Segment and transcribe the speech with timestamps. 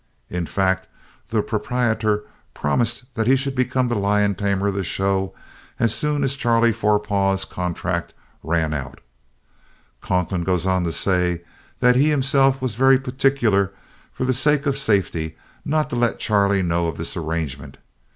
[0.31, 0.87] In fact,
[1.29, 2.23] the proprietor
[2.55, 5.35] promised that he should become the lion tamer of the show
[5.79, 8.99] as soon as Charlie Forepaugh's contract ran out.
[10.01, 11.43] Conklin goes on to say
[11.81, 13.73] that he himself was very particular
[14.11, 17.77] for the sake of safety not to let Charlie know of this arrangement.